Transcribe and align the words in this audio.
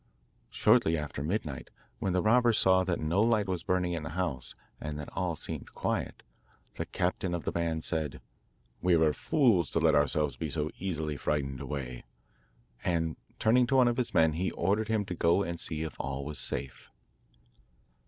Shortly 0.49 0.97
after 0.97 1.21
midnight, 1.21 1.69
when 1.99 2.13
the 2.13 2.23
robbers 2.23 2.57
saw 2.57 2.83
that 2.85 2.99
no 2.99 3.21
light 3.21 3.47
was 3.47 3.61
burning 3.61 3.93
in 3.93 4.01
the 4.01 4.09
house 4.17 4.55
and 4.79 4.97
that 4.97 5.09
all 5.13 5.35
seemed 5.35 5.73
quiet, 5.75 6.23
the 6.73 6.87
captain 6.87 7.35
of 7.35 7.43
the 7.43 7.51
band 7.51 7.83
said: 7.83 8.19
'We 8.81 8.95
were 8.95 9.13
fools 9.13 9.69
to 9.69 9.79
let 9.79 9.93
ourselves 9.93 10.37
be 10.37 10.49
so 10.49 10.71
easily 10.79 11.17
frightened 11.17 11.61
away;' 11.61 12.05
and, 12.83 13.15
turning 13.37 13.67
to 13.67 13.75
one 13.75 13.87
of 13.87 13.97
his 13.97 14.11
men, 14.11 14.33
he 14.33 14.49
ordered 14.49 14.87
him 14.87 15.05
to 15.05 15.13
go 15.13 15.43
and 15.43 15.59
see 15.59 15.83
if 15.83 15.99
all 15.99 16.25
was 16.25 16.39
safe. 16.39 16.89